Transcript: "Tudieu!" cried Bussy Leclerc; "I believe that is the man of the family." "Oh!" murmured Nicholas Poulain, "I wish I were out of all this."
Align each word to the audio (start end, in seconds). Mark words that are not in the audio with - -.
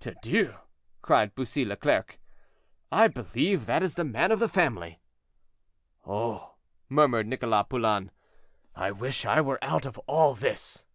"Tudieu!" 0.00 0.54
cried 1.02 1.34
Bussy 1.34 1.62
Leclerc; 1.62 2.18
"I 2.90 3.06
believe 3.06 3.66
that 3.66 3.82
is 3.82 3.96
the 3.96 4.02
man 4.04 4.32
of 4.32 4.38
the 4.38 4.48
family." 4.48 4.98
"Oh!" 6.06 6.54
murmured 6.88 7.26
Nicholas 7.26 7.66
Poulain, 7.68 8.10
"I 8.74 8.92
wish 8.92 9.26
I 9.26 9.42
were 9.42 9.62
out 9.62 9.84
of 9.84 9.98
all 10.08 10.34
this." 10.34 10.86